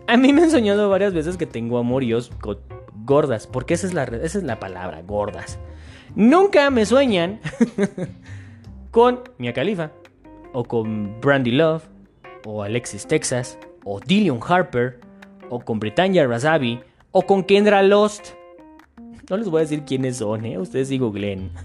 [0.08, 2.58] A mí me han soñado varias veces que tengo amoríos con
[3.06, 5.60] gordas, porque esa es la, esa es la palabra, gordas.
[6.16, 7.40] Nunca me sueñan
[8.92, 9.92] con Mia Khalifa,
[10.54, 11.84] o con Brandy Love,
[12.46, 15.00] o Alexis Texas, o Dillion Harper,
[15.50, 16.80] o con Britannia Razavi,
[17.12, 18.30] o con Kendra Lost.
[19.30, 20.58] No les voy a decir quiénes son, ¿eh?
[20.58, 21.52] Ustedes sí googleen.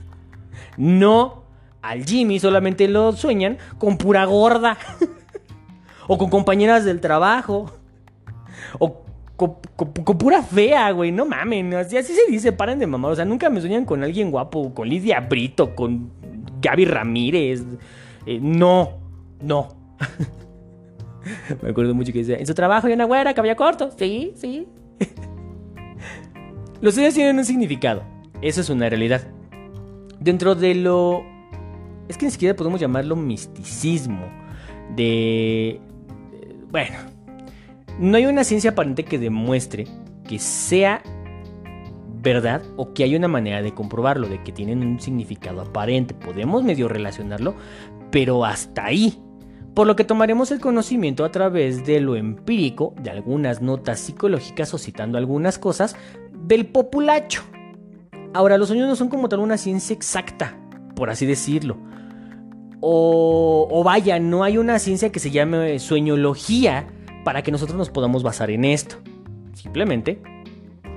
[0.76, 1.42] No,
[1.82, 4.78] al Jimmy solamente lo sueñan con pura gorda.
[6.06, 7.72] o con compañeras del trabajo.
[8.78, 9.02] O
[9.38, 11.12] con, pura fea, güey.
[11.12, 11.72] No mamen.
[11.74, 13.12] Así, se dice, paren de mamar.
[13.12, 14.74] O sea, nunca me sueñan con alguien guapo.
[14.74, 16.10] Con Lidia Brito, con
[16.60, 17.64] Gaby Ramírez.
[18.26, 18.98] Eh, no,
[19.40, 19.68] no.
[21.62, 23.92] me acuerdo mucho que dice, en su trabajo hay una güera, cabello corto.
[23.96, 24.66] Sí, sí.
[26.80, 28.02] Los sueños tienen un significado.
[28.42, 29.22] Eso es una realidad.
[30.18, 31.22] Dentro de lo...
[32.08, 34.26] Es que ni siquiera podemos llamarlo misticismo.
[34.96, 35.80] De...
[36.70, 37.17] Bueno.
[37.98, 39.86] No hay una ciencia aparente que demuestre
[40.28, 41.02] que sea
[42.22, 46.14] verdad o que hay una manera de comprobarlo, de que tienen un significado aparente.
[46.14, 47.56] Podemos medio relacionarlo,
[48.12, 49.20] pero hasta ahí.
[49.74, 54.72] Por lo que tomaremos el conocimiento a través de lo empírico, de algunas notas psicológicas
[54.74, 55.96] o citando algunas cosas
[56.32, 57.42] del populacho.
[58.32, 60.56] Ahora, los sueños no son como tal una ciencia exacta,
[60.94, 61.78] por así decirlo.
[62.80, 66.86] O, o vaya, no hay una ciencia que se llame sueñología
[67.24, 68.96] para que nosotros nos podamos basar en esto.
[69.54, 70.20] Simplemente,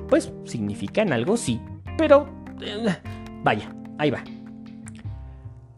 [0.07, 1.59] pues significan algo, sí.
[1.97, 2.29] Pero,
[2.61, 2.95] eh,
[3.43, 4.23] vaya, ahí va.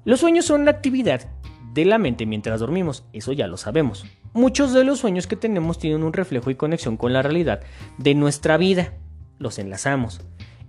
[0.06, 1.30] Los sueños son la actividad
[1.74, 4.06] de la mente mientras dormimos, eso ya lo sabemos.
[4.34, 7.62] Muchos de los sueños que tenemos tienen un reflejo y conexión con la realidad
[7.98, 8.94] de nuestra vida.
[9.40, 10.22] Los enlazamos.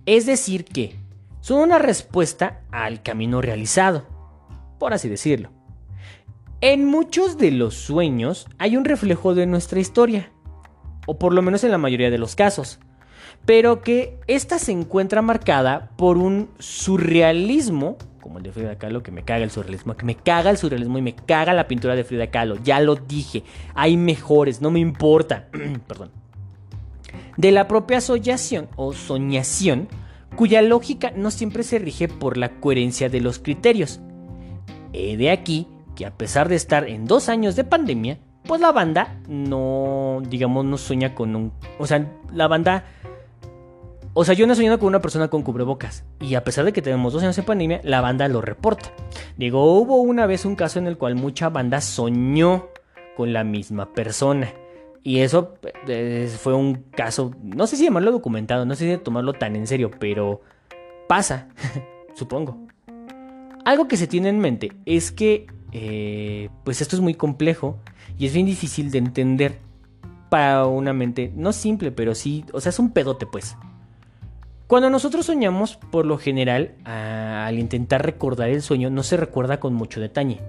[0.05, 0.95] Es decir, que
[1.41, 4.05] son una respuesta al camino realizado,
[4.79, 5.49] por así decirlo.
[6.61, 10.31] En muchos de los sueños hay un reflejo de nuestra historia,
[11.05, 12.79] o por lo menos en la mayoría de los casos,
[13.45, 19.11] pero que ésta se encuentra marcada por un surrealismo, como el de Frida Kahlo, que
[19.11, 22.03] me caga el surrealismo, que me caga el surrealismo y me caga la pintura de
[22.03, 23.43] Frida Kahlo, ya lo dije,
[23.75, 25.47] hay mejores, no me importa,
[25.87, 26.11] perdón
[27.37, 29.87] de la propia soñación o soñación,
[30.35, 33.99] cuya lógica no siempre se rige por la coherencia de los criterios.
[34.93, 38.71] He de aquí que a pesar de estar en dos años de pandemia, pues la
[38.71, 41.53] banda no, digamos, no sueña con un...
[41.79, 42.85] O sea, la banda...
[44.13, 46.05] O sea, yo no he soñado con una persona con cubrebocas.
[46.21, 48.91] Y a pesar de que tenemos dos años de pandemia, la banda lo reporta.
[49.35, 52.69] Digo, hubo una vez un caso en el cual mucha banda soñó
[53.17, 54.53] con la misma persona.
[55.03, 55.55] Y eso
[55.87, 59.67] eh, fue un caso, no sé si llamarlo documentado, no sé si tomarlo tan en
[59.67, 60.41] serio, pero
[61.07, 61.49] pasa,
[62.15, 62.57] supongo.
[63.65, 65.45] Algo que se tiene en mente es que,
[65.77, 67.77] eh, pues esto es muy complejo
[68.17, 69.59] y es bien difícil de entender
[70.29, 73.57] para una mente, no simple, pero sí, o sea, es un pedote pues.
[74.67, 79.75] Cuando nosotros soñamos, por lo general, al intentar recordar el sueño, no se recuerda con
[79.75, 80.39] mucho detalle.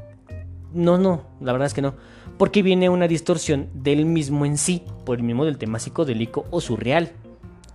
[0.73, 1.95] No, no, la verdad es que no
[2.39, 6.61] porque viene una distorsión del mismo en sí, por el mismo del tema psicodélico o
[6.61, 7.13] surreal,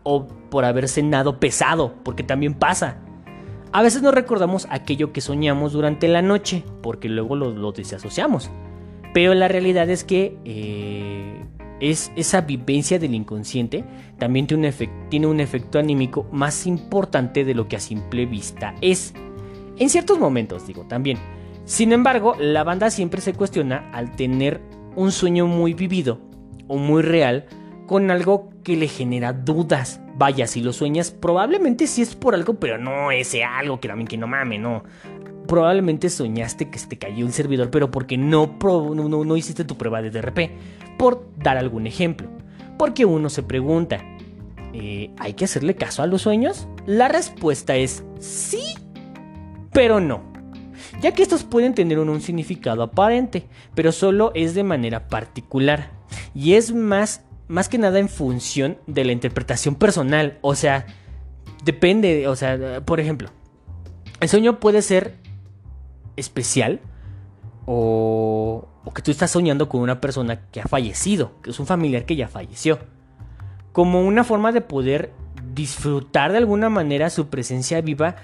[0.04, 2.98] o por haber cenado pesado, porque también pasa.
[3.74, 8.52] A veces no recordamos aquello que soñamos durante la noche, porque luego lo, desasociamos.
[9.14, 11.46] Pero la realidad es que eh,
[11.80, 13.86] es esa vivencia del inconsciente
[14.18, 18.76] también tiene un, tiene un efecto anímico más importante de lo que a simple vista
[18.82, 19.14] es.
[19.78, 21.18] En ciertos momentos, digo, también.
[21.64, 24.62] Sin embargo, la banda siempre se cuestiona al tener
[24.96, 26.20] un sueño muy vivido
[26.68, 27.46] o muy real
[27.88, 30.01] con algo que le genera dudas.
[30.22, 34.08] Vaya, si lo sueñas, probablemente sí es por algo, pero no ese algo que también
[34.08, 34.84] que no mames, no.
[35.48, 38.56] Probablemente soñaste que se te cayó un servidor, pero porque no,
[39.36, 40.52] hiciste tu prueba de DRP.
[41.00, 42.30] Por dar algún ejemplo.
[42.78, 43.98] Porque uno se pregunta,
[44.74, 46.68] eh, ¿hay que hacerle caso a los sueños?
[46.86, 48.62] La respuesta es sí,
[49.74, 50.30] pero no
[51.02, 55.90] ya que estos pueden tener un, significado aparente, pero solo es de manera particular
[56.36, 60.86] y es más, más que nada en función de la interpretación personal, o sea,
[61.64, 63.30] depende, o sea, por ejemplo,
[64.20, 65.16] el sueño puede ser
[66.16, 66.80] especial
[67.66, 71.68] o, o que tú estás soñando con una persona que ha fallecido, que es un
[71.68, 72.80] familiar que ya falleció,
[73.72, 75.12] como una forma de poder
[75.54, 78.16] disfrutar de alguna manera su presencia viva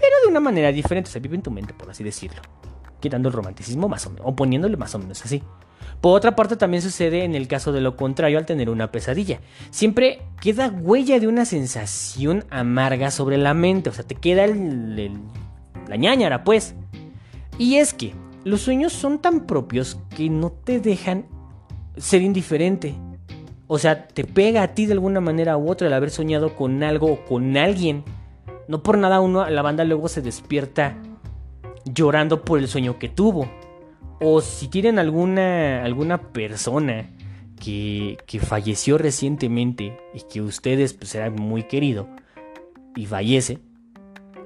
[0.00, 2.40] pero de una manera diferente, se vive en tu mente, por así decirlo.
[3.00, 5.42] Quitando el romanticismo más o menos, o poniéndole más o menos así.
[6.00, 9.40] Por otra parte, también sucede en el caso de lo contrario al tener una pesadilla.
[9.70, 15.96] Siempre queda huella de una sensación amarga sobre la mente, o sea, te queda la
[15.96, 16.74] ñañara, pues.
[17.58, 21.26] Y es que los sueños son tan propios que no te dejan
[21.96, 22.94] ser indiferente.
[23.66, 26.82] O sea, te pega a ti de alguna manera u otra el haber soñado con
[26.82, 28.04] algo o con alguien
[28.70, 30.96] no por nada uno, la banda luego se despierta
[31.84, 33.50] llorando por el sueño que tuvo.
[34.20, 37.10] O si tienen alguna, alguna persona
[37.58, 42.08] que, que falleció recientemente y que ustedes pues era muy querido
[42.96, 43.58] y fallece,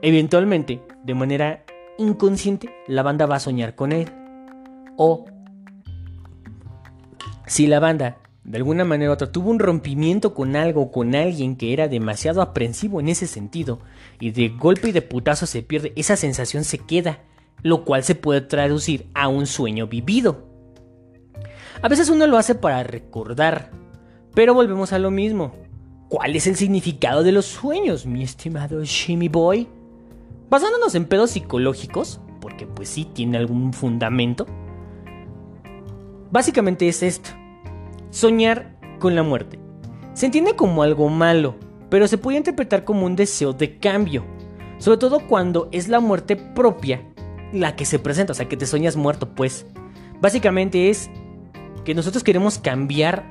[0.03, 1.65] eventualmente, de manera
[1.99, 4.11] inconsciente, la banda va a soñar con él.
[4.97, 5.25] O
[7.47, 11.57] si la banda de alguna manera u otra tuvo un rompimiento con algo, con alguien
[11.57, 13.81] que era demasiado aprensivo en ese sentido,
[14.21, 17.21] y de golpe y de putazo se pierde, esa sensación se queda,
[17.63, 20.49] lo cual se puede traducir a un sueño vivido.
[21.83, 23.71] A veces uno lo hace para recordar,
[24.35, 25.55] pero volvemos a lo mismo.
[26.09, 29.69] ¿Cuál es el significado de los sueños, mi estimado Shimmy Boy?
[30.49, 34.47] Basándonos en pedos psicológicos, porque pues sí tiene algún fundamento,
[36.31, 37.31] básicamente es esto.
[38.11, 39.59] Soñar con la muerte.
[40.15, 41.57] Se entiende como algo malo,
[41.91, 44.25] pero se puede interpretar como un deseo de cambio,
[44.79, 47.14] sobre todo cuando es la muerte propia
[47.53, 49.67] la que se presenta, o sea, que te sueñas muerto, pues.
[50.21, 51.11] Básicamente es
[51.85, 53.25] que nosotros queremos cambiar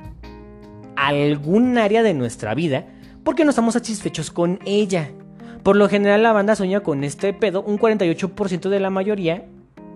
[0.96, 2.86] algún área de nuestra vida
[3.24, 5.10] porque no estamos satisfechos con ella.
[5.62, 9.46] Por lo general la banda sueña con este pedo un 48% de la mayoría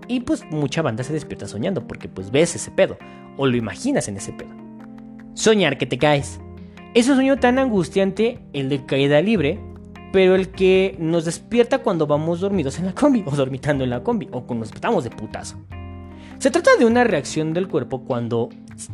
[0.07, 2.97] y pues mucha banda se despierta soñando porque pues ves ese pedo
[3.37, 4.49] o lo imaginas en ese pedo.
[5.35, 6.39] Soñar que te caes.
[6.95, 9.59] Es un sueño tan angustiante el de caída libre,
[10.11, 14.03] pero el que nos despierta cuando vamos dormidos en la combi, o dormitando en la
[14.03, 15.57] combi, o cuando nos despertamos de putazo.
[16.39, 18.49] Se trata de una reacción del cuerpo cuando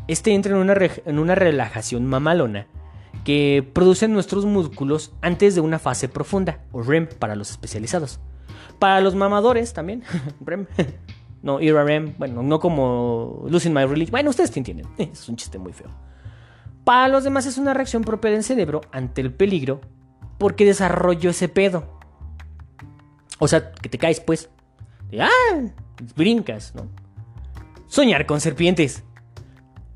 [0.08, 0.76] este entra en una,
[1.06, 2.68] en una relajación mamalona
[3.24, 8.20] que producen nuestros músculos antes de una fase profunda, o REM para los especializados.
[8.80, 10.04] Para los mamadores también,
[10.42, 10.68] REM.
[11.42, 14.12] No, era REM, bueno, no como Losing My Religion.
[14.12, 15.88] Bueno, ustedes te entienden, es un chiste muy feo.
[16.84, 19.82] Para los demás es una reacción propia del cerebro ante el peligro
[20.46, 22.00] porque desarrolló ese pedo.
[23.40, 24.52] O sea, que te caes pues.
[25.20, 25.30] ¡Ah!
[26.16, 26.88] Brincas, ¿no?
[27.88, 29.02] Soñar con serpientes.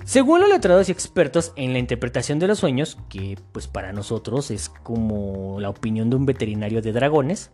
[0.05, 4.49] Según los letrados y expertos en la interpretación de los sueños, que pues para nosotros
[4.49, 7.51] es como la opinión de un veterinario de dragones,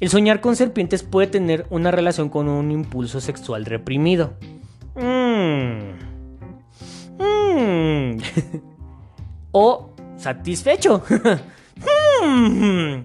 [0.00, 4.38] el soñar con serpientes puede tener una relación con un impulso sexual reprimido.
[4.94, 6.10] Mmm
[7.20, 8.18] Mm.
[9.52, 11.02] o satisfecho.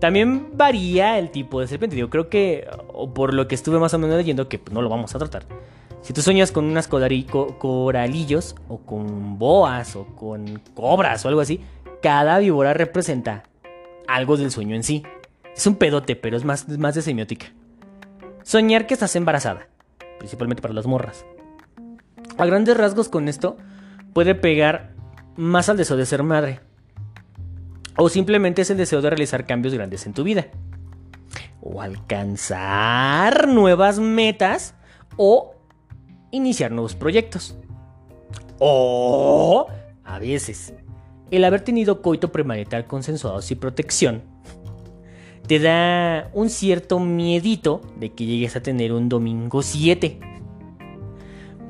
[0.00, 1.96] También varía el tipo de serpiente.
[1.96, 4.82] Yo creo que, o por lo que estuve más o menos leyendo, que pues, no
[4.82, 5.44] lo vamos a tratar.
[6.02, 11.60] Si tú sueñas con unas coralillos, o con boas, o con cobras, o algo así,
[12.00, 13.42] cada víbora representa
[14.06, 15.02] algo del sueño en sí.
[15.54, 17.46] Es un pedote, pero es más, más de semiótica.
[18.44, 19.66] Soñar que estás embarazada,
[20.18, 21.26] principalmente para las morras.
[22.38, 23.56] A grandes rasgos con esto
[24.12, 24.94] puede pegar
[25.36, 26.60] más al deseo de ser madre.
[28.00, 30.46] O simplemente es el deseo de realizar cambios grandes en tu vida.
[31.60, 34.74] O alcanzar nuevas metas.
[35.16, 35.56] O
[36.30, 37.58] iniciar nuevos proyectos.
[38.60, 39.66] O,
[40.04, 40.74] a veces,
[41.32, 44.22] el haber tenido coito premarital consensuado sin protección
[45.48, 50.20] te da un cierto miedito de que llegues a tener un domingo 7.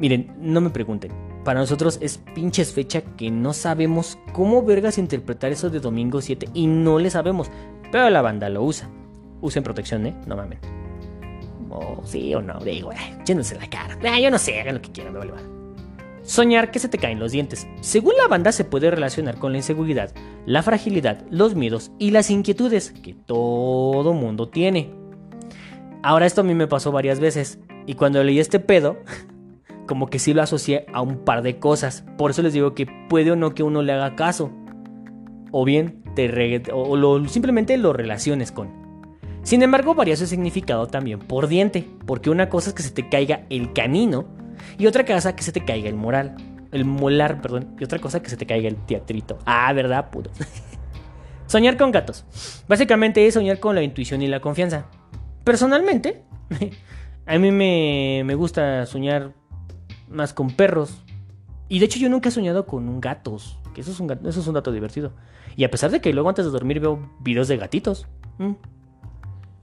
[0.01, 1.28] Miren, no me pregunten.
[1.45, 6.49] Para nosotros es pinches fecha que no sabemos cómo vergas interpretar eso de domingo 7
[6.53, 7.51] y no le sabemos.
[7.91, 8.91] Pero la banda lo usa.
[9.41, 10.15] Usen protección, ¿eh?
[10.27, 10.59] No mames.
[11.71, 12.97] O sí o no, digo, eh,
[13.27, 13.99] la cara.
[14.05, 15.33] Ah, yo no sé, hagan lo que quieran, me vale
[16.23, 17.67] Soñar que se te caen los dientes.
[17.81, 20.13] Según la banda se puede relacionar con la inseguridad,
[20.45, 24.91] la fragilidad, los miedos y las inquietudes que todo mundo tiene.
[26.03, 28.99] Ahora esto a mí me pasó varias veces y cuando leí este pedo
[29.89, 32.05] como que sí lo asocié a un par de cosas.
[32.17, 34.53] Por eso les digo que puede o no que uno le haga caso.
[35.51, 38.71] O bien te o lo, simplemente lo relaciones con.
[39.43, 43.09] Sin embargo, varía su significado también por diente, porque una cosa es que se te
[43.09, 44.27] caiga el canino
[44.79, 46.37] y otra cosa que se te caiga el moral,
[46.71, 49.39] el molar, perdón, y otra cosa que se te caiga el teatrito.
[49.47, 50.11] Ah, ¿verdad?
[50.11, 50.31] Pudo.
[51.47, 52.25] soñar con gatos.
[52.69, 54.87] Básicamente es soñar con la intuición y la confianza.
[55.45, 56.25] Personalmente,
[57.27, 59.33] a mí me, me gusta soñar
[60.11, 61.03] más con perros.
[61.69, 64.47] Y de hecho yo nunca he soñado con gatos, que eso es un, eso es
[64.47, 65.13] un dato divertido.
[65.57, 68.07] Y a pesar de que luego antes de dormir veo videos de gatitos.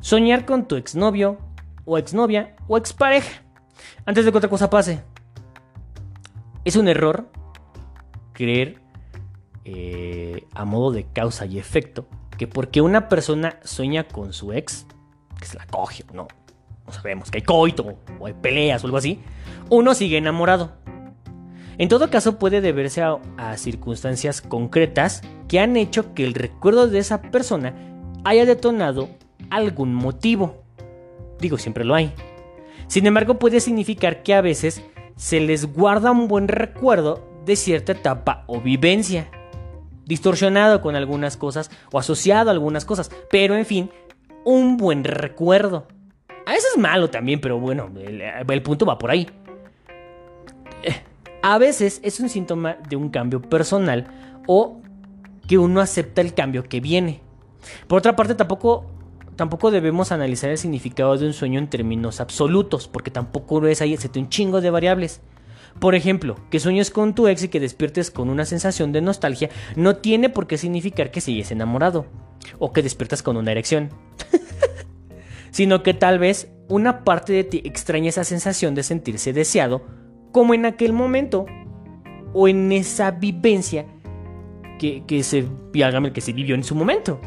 [0.02, 1.38] Soñar con tu exnovio,
[1.86, 3.44] o exnovia, o expareja.
[4.06, 5.04] Antes de que otra cosa pase.
[6.64, 7.30] Es un error
[8.34, 8.82] creer
[9.64, 14.86] eh, a modo de causa y efecto que porque una persona sueña con su ex,
[15.40, 16.28] que se la coge o no,
[16.86, 19.20] no sabemos, que hay coito o hay peleas o algo así,
[19.70, 20.72] uno sigue enamorado.
[21.78, 23.18] En todo caso puede deberse a,
[23.58, 27.74] circunstancias concretas que han hecho que el recuerdo de esa persona
[28.24, 29.10] haya detonado
[29.50, 30.64] algún motivo.
[31.40, 32.14] Digo, siempre lo hay.
[32.88, 34.84] Sin embargo, puede significar que a veces
[35.18, 39.30] se les guarda un buen recuerdo de cierta etapa o vivencia,
[40.06, 43.92] distorsionado con algunas cosas o asociado a algunas cosas, pero en fin,
[44.46, 45.88] un buen recuerdo.
[46.46, 49.28] A veces es malo también, pero bueno, el, punto va por ahí.
[51.42, 54.08] A veces es un síntoma de un cambio personal
[54.48, 54.82] o
[55.48, 57.22] que uno acepta el cambio que viene.
[57.88, 58.86] Por otra parte, tampoco,
[59.36, 63.94] tampoco debemos analizar el significado de un sueño en términos absolutos, porque tampoco es ahí,
[63.94, 65.22] excepto un chingo de variables.
[65.80, 69.50] Por ejemplo, que sueñes con tu ex y que despiertes con una sensación de nostalgia
[69.76, 72.06] no tiene por qué significar que sigues enamorado
[72.60, 73.90] o que despiertas con una erección.
[75.56, 79.84] Sino que tal vez una parte de ti extraña esa sensación de sentirse deseado
[80.34, 81.46] como en aquel momento
[82.34, 83.86] o en esa vivencia
[84.78, 87.22] que, se, que se vivió en su momento.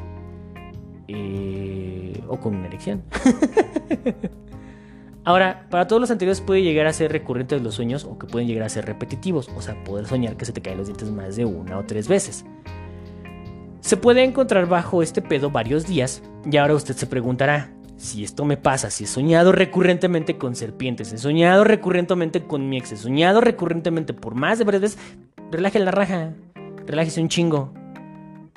[1.08, 3.02] Eh, o con una erección.
[5.24, 8.46] Ahora, para todos los anteriores puede llegar a ser recurrentes los sueños o que pueden
[8.46, 11.36] llegar a ser repetitivos, o sea, poder soñar que se te caen los dientes más
[11.36, 12.44] de una o tres veces.
[13.80, 18.44] Se puede encontrar bajo este pedo varios días y ahora usted se preguntará, si esto
[18.44, 22.96] me pasa, si he soñado recurrentemente con serpientes, he soñado recurrentemente con mi ex, he
[22.96, 24.96] soñado recurrentemente por más de veces,
[25.50, 26.32] relaje la raja,
[26.86, 27.74] relájese un chingo.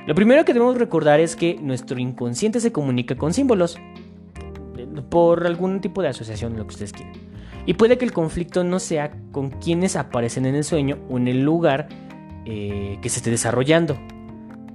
[0.05, 3.79] Lo primero que debemos recordar es que nuestro inconsciente se comunica con símbolos
[5.09, 7.13] por algún tipo de asociación, lo que ustedes quieran.
[7.65, 11.27] Y puede que el conflicto no sea con quienes aparecen en el sueño o en
[11.27, 11.89] el lugar
[12.45, 13.97] eh, que se esté desarrollando.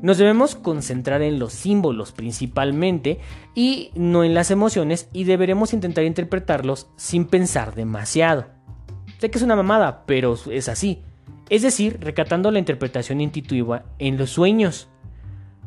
[0.02, 3.18] Nos debemos concentrar en los símbolos principalmente
[3.54, 8.46] y no en las emociones y deberemos intentar interpretarlos sin pensar demasiado.
[9.18, 11.02] Sé que es una mamada, pero es así.
[11.48, 14.88] Es decir, recatando la interpretación intuitiva en los sueños.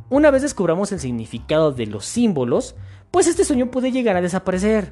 [0.10, 2.76] Una vez descubramos el significado de los símbolos,
[3.12, 4.92] pues este sueño puede llegar a desaparecer.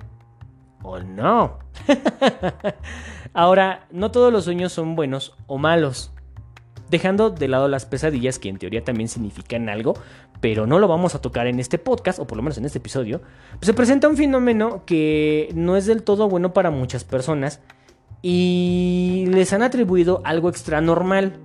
[0.82, 1.60] ¿O no?
[3.34, 6.12] Ahora, no todos los sueños son buenos o malos.
[6.90, 9.96] Dejando de lado las pesadillas, que en teoría también significan algo,
[10.40, 12.78] pero no lo vamos a tocar en este podcast, o por lo menos en este
[12.78, 13.22] episodio,
[13.54, 17.60] pues se presenta un fenómeno que no es del todo bueno para muchas personas
[18.22, 21.40] y les han atribuido algo extra normal.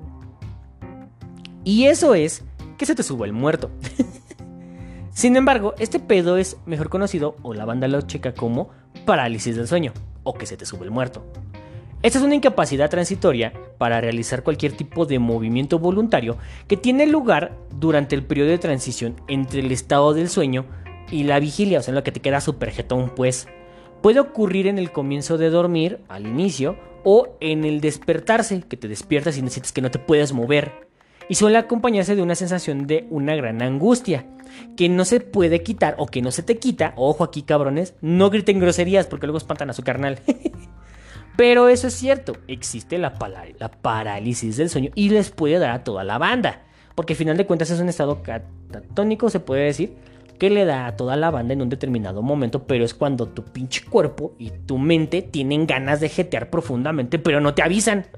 [1.64, 2.44] Y eso es
[2.78, 3.70] que se te suba el muerto.
[5.12, 8.70] Sin embargo, este pedo es mejor conocido, o la banda lo checa como
[9.04, 11.24] parálisis del sueño, o que se te sube el muerto.
[12.02, 16.36] Esta es una incapacidad transitoria para realizar cualquier tipo de movimiento voluntario
[16.66, 20.64] que tiene lugar durante el periodo de transición entre el estado del sueño
[21.12, 23.46] y la vigilia, o sea, en lo que te queda super jetón, pues.
[24.00, 28.88] Puede ocurrir en el comienzo de dormir, al inicio, o en el despertarse, que te
[28.88, 30.88] despiertas y necesitas que no te puedas mover.
[31.28, 34.26] Y suele acompañarse de una sensación de una gran angustia
[34.76, 38.28] que no se puede quitar o que no se te quita, ojo aquí cabrones, no
[38.28, 40.18] griten groserías porque luego espantan a su carnal.
[41.36, 43.14] Pero eso es cierto, existe la,
[43.80, 46.62] parálisis del sueño y les puede dar a toda la banda.
[46.94, 49.96] Porque al final de cuentas es un estado catatónico, se puede decir,
[50.38, 53.44] que le da a toda la banda en un determinado momento, pero es cuando tu
[53.44, 58.06] pinche cuerpo y tu mente tienen ganas de jetear profundamente, pero no te avisan.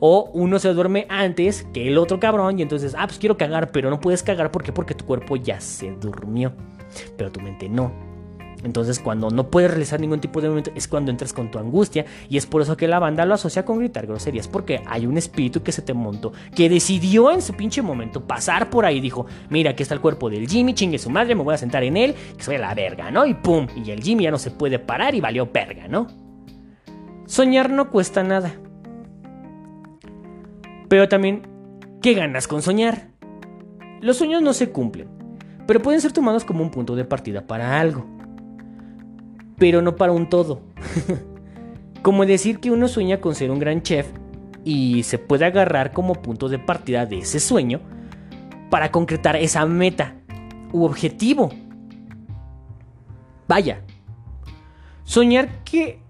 [0.00, 3.70] O uno se duerme antes que el otro cabrón y entonces, ah, pues quiero cagar,
[3.70, 4.50] pero no puedes cagar.
[4.50, 4.72] ¿Por qué?
[4.72, 6.52] Porque tu cuerpo ya se durmió,
[7.16, 8.13] pero tu mente no.
[8.64, 12.06] Entonces, cuando no puedes realizar ningún tipo de movimiento, es cuando entras con tu angustia.
[12.28, 14.48] Y es por eso que la banda lo asocia con gritar groserías.
[14.48, 18.70] Porque hay un espíritu que se te montó, que decidió en su pinche momento pasar
[18.70, 19.00] por ahí.
[19.00, 21.84] Dijo: Mira, aquí está el cuerpo del Jimmy, chingue su madre, me voy a sentar
[21.84, 23.26] en él, que soy la verga, ¿no?
[23.26, 23.66] Y pum.
[23.76, 26.06] Y el Jimmy ya no se puede parar y valió verga, ¿no?
[27.26, 28.54] Soñar no cuesta nada.
[30.88, 31.42] Pero también,
[32.02, 33.08] ¿qué ganas con soñar?
[34.00, 35.08] Los sueños no se cumplen,
[35.66, 38.13] pero pueden ser tomados como un punto de partida para algo.
[39.58, 40.62] Pero no para un todo.
[42.04, 44.06] como decir que uno sueña con ser un gran chef
[44.62, 47.80] y se puede agarrar como punto de partida de ese sueño
[48.68, 50.14] para concretar esa meta
[50.70, 51.50] u objetivo.
[53.48, 53.80] Vaya,
[55.04, 56.00] soñar que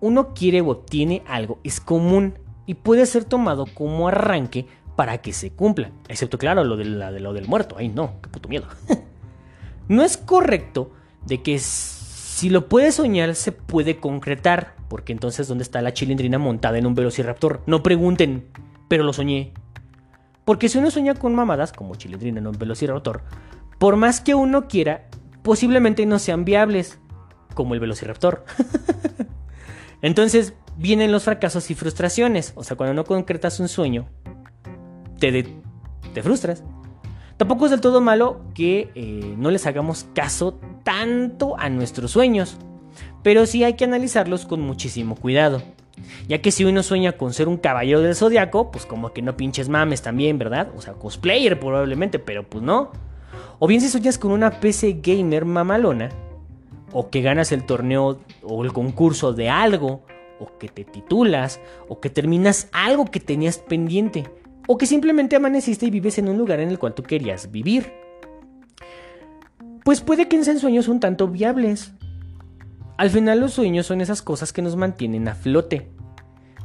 [0.00, 2.34] uno quiere o obtiene algo es común
[2.66, 4.66] y puede ser tomado como arranque
[4.96, 5.92] para que se cumpla.
[6.08, 7.76] Excepto, claro, lo, de lo del muerto.
[7.78, 8.66] Ay, no, qué puto miedo.
[9.88, 10.90] no es correcto
[11.24, 11.54] de que
[12.36, 14.74] si lo puede soñar se puede concretar.
[14.90, 17.62] Porque entonces, ¿dónde está la chilindrina montada en un velociraptor?
[17.64, 18.46] No pregunten,
[18.88, 19.54] pero lo soñé.
[20.44, 23.22] Porque si uno sueña con mamadas, como chilindrina en un velociraptor,
[23.78, 25.08] por más que uno quiera,
[25.42, 26.98] posiblemente no sean viables,
[27.54, 28.44] como el velociraptor.
[30.02, 32.52] entonces, vienen los fracasos y frustraciones.
[32.54, 34.10] O sea, cuando no concretas un sueño,
[35.18, 35.56] te,
[36.12, 36.62] te frustras.
[37.36, 42.56] Tampoco es del todo malo que eh, no les hagamos caso tanto a nuestros sueños,
[43.22, 45.62] pero sí hay que analizarlos con muchísimo cuidado.
[46.28, 49.36] Ya que si uno sueña con ser un caballero del zodiaco, pues como que no
[49.36, 50.68] pinches mames también, ¿verdad?
[50.76, 52.90] O sea, cosplayer probablemente, pero pues no.
[53.58, 56.10] O bien si sueñas con una PC gamer mamalona,
[56.92, 60.02] o que ganas el torneo o el concurso de algo,
[60.38, 64.24] o que te titulas, o que terminas algo que tenías pendiente,
[64.66, 67.92] o que simplemente amaneciste y vives en un lugar en el cual tú querías vivir.
[69.84, 71.92] Pues puede que sean sueños un tanto viables.
[72.96, 75.88] Al final los sueños son esas cosas que nos mantienen a flote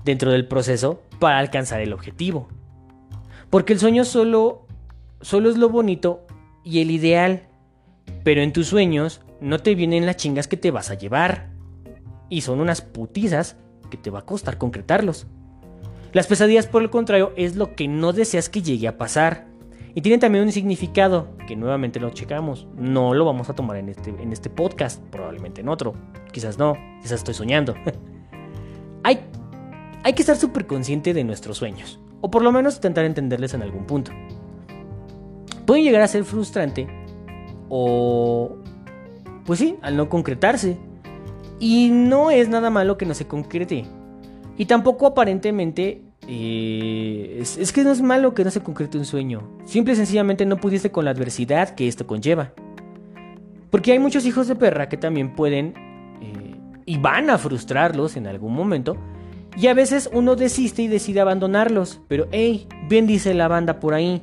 [0.03, 2.47] dentro del proceso para alcanzar el objetivo.
[3.49, 4.65] Porque el sueño solo,
[5.21, 6.25] solo es lo bonito
[6.63, 7.43] y el ideal.
[8.23, 11.49] Pero en tus sueños no te vienen las chingas que te vas a llevar.
[12.29, 13.57] Y son unas putizas
[13.89, 15.27] que te va a costar concretarlos.
[16.13, 19.47] Las pesadillas, por el contrario, es lo que no deseas que llegue a pasar.
[19.95, 22.67] Y tienen también un significado que nuevamente lo checamos.
[22.75, 25.93] No lo vamos a tomar en este, en este podcast, probablemente en otro.
[26.31, 27.75] Quizás no, quizás estoy soñando.
[29.03, 29.19] hay,
[30.03, 31.99] hay que estar súper consciente de nuestros sueños.
[32.19, 34.11] O por lo menos intentar entenderles en algún punto.
[35.65, 36.87] Pueden llegar a ser frustrante
[37.69, 38.57] o...
[39.45, 40.77] Pues sí, al no concretarse.
[41.59, 43.85] Y no es nada malo que no se concrete.
[44.61, 49.41] Y tampoco aparentemente eh, es, que no es malo que no se concrete un sueño.
[49.65, 52.53] Simple y sencillamente no pudiste con la adversidad que esto conlleva.
[53.71, 55.73] Porque hay muchos hijos de perra que también pueden
[56.21, 56.55] eh,
[56.85, 58.97] y van a frustrarlos en algún momento.
[59.57, 61.99] Y a veces uno desiste y decide abandonarlos.
[62.07, 64.21] Pero hey, bien dice la banda por ahí,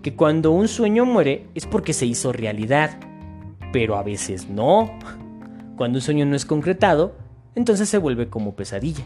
[0.00, 2.98] que cuando un sueño muere es porque se hizo realidad.
[3.74, 4.98] Pero a veces no.
[5.76, 7.14] Cuando un sueño no es concretado,
[7.54, 9.04] entonces se vuelve como pesadilla.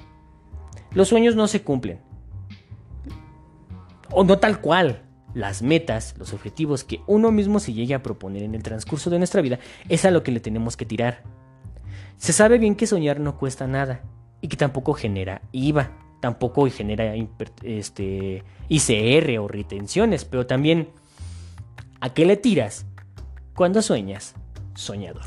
[0.93, 2.01] Los sueños no se cumplen.
[4.11, 5.03] O no tal cual.
[5.32, 9.18] Las metas, los objetivos que uno mismo se llegue a proponer en el transcurso de
[9.18, 11.22] nuestra vida es a lo que le tenemos que tirar.
[12.16, 14.03] Se sabe bien que soñar no cuesta nada
[14.41, 17.14] y que tampoco genera IVA, tampoco genera
[17.62, 20.88] este, ICR o retenciones, pero también
[22.01, 22.86] ¿a qué le tiras
[23.55, 24.34] cuando sueñas,
[24.74, 25.24] soñador?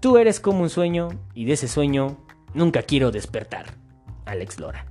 [0.00, 2.18] Tú eres como un sueño y de ese sueño
[2.52, 3.85] nunca quiero despertar.
[4.26, 4.86] Alex Lora.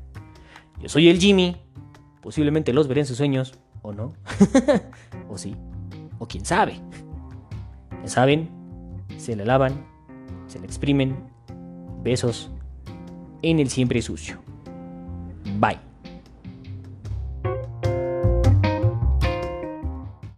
[0.81, 1.57] Yo soy el Jimmy.
[2.21, 4.13] Posiblemente los veré en sus sueños, o no.
[5.29, 5.55] o sí.
[6.17, 6.81] O quién sabe.
[8.01, 8.49] Ya saben,
[9.17, 9.86] se le lavan,
[10.47, 11.15] se le exprimen.
[12.01, 12.51] Besos
[13.41, 14.39] en el siempre sucio.
[15.59, 15.84] Bye.